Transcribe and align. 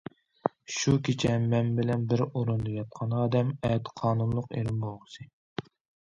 شۇ 0.75 0.91
كېچە 1.07 1.33
مەن 1.49 1.67
بىلەن 1.79 2.07
بىر 2.13 2.23
ئورۇندا 2.27 2.73
ياتقان 2.75 3.13
ئادەم 3.17 3.51
ئەتە 3.69 3.93
قانۇنلۇق 4.01 4.49
ئېرىم 4.57 4.79
بولغۇسى. 4.87 5.27